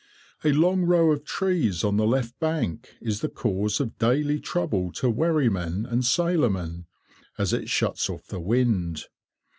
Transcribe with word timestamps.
A 0.43 0.51
long 0.51 0.81
row 0.85 1.11
of 1.11 1.25
trees 1.25 1.83
on 1.83 1.97
the 1.97 2.07
left 2.07 2.39
bank 2.39 2.95
is 3.01 3.21
the 3.21 3.29
cause 3.29 3.79
of 3.79 3.99
daily 3.99 4.39
trouble 4.39 4.91
to 4.93 5.11
wherrymen 5.11 5.85
and 5.85 6.01
sailormen, 6.01 6.85
as 7.37 7.53
it 7.53 7.69
shuts 7.69 8.09
off 8.09 8.25
the 8.25 8.39
wind. 8.39 9.03